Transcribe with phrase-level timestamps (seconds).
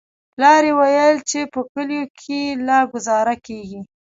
[0.33, 3.81] پلار يې ويل چې په کليو کښې لا گوزاره کېږي.